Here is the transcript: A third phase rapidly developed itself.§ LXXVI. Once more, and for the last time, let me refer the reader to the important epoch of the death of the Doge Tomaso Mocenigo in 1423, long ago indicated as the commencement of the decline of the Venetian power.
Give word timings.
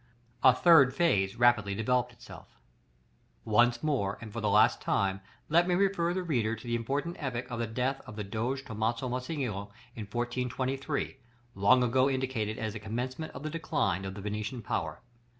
A 0.41 0.51
third 0.51 0.95
phase 0.95 1.35
rapidly 1.35 1.75
developed 1.75 2.11
itself.§ 2.11 2.47
LXXVI. 2.49 2.55
Once 3.51 3.83
more, 3.83 4.17
and 4.19 4.33
for 4.33 4.41
the 4.41 4.49
last 4.49 4.81
time, 4.81 5.21
let 5.47 5.67
me 5.67 5.75
refer 5.75 6.11
the 6.11 6.23
reader 6.23 6.55
to 6.55 6.65
the 6.65 6.73
important 6.75 7.17
epoch 7.19 7.51
of 7.51 7.59
the 7.59 7.67
death 7.67 8.01
of 8.07 8.15
the 8.15 8.23
Doge 8.23 8.65
Tomaso 8.65 9.07
Mocenigo 9.07 9.69
in 9.93 10.05
1423, 10.07 11.17
long 11.53 11.83
ago 11.83 12.09
indicated 12.09 12.57
as 12.57 12.73
the 12.73 12.79
commencement 12.79 13.31
of 13.33 13.43
the 13.43 13.51
decline 13.51 14.03
of 14.03 14.15
the 14.15 14.21
Venetian 14.21 14.63
power. 14.63 15.01